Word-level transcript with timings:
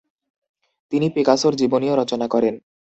তিনি 0.93 1.07
পিকাসোর 1.09 1.53
জীবনীও 1.55 1.93
রচনা 1.95 2.27
করেন। 2.27 2.55